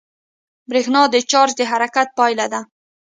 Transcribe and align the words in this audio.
برېښنا 0.69 1.01
د 1.09 1.15
چارج 1.31 1.51
د 1.57 1.61
حرکت 1.71 2.07
پایله 2.17 2.45
ده. 2.53 2.61